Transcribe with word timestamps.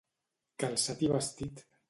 Calçat 0.63 1.05
i 1.09 1.11
vestit. 1.13 1.65